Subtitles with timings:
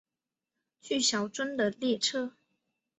[0.81, 2.33] 去小樽的列车